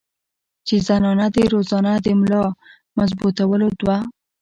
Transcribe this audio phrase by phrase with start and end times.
[0.67, 2.43] چې زنانه دې روزانه د ملا
[2.97, 3.97] مضبوطولو دوه